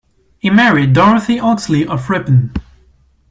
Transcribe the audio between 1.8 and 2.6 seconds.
of Ripon.